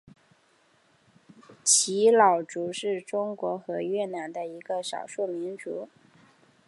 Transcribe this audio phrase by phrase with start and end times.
[1.63, 5.87] 仡佬族是中国和越南的一个少数民族。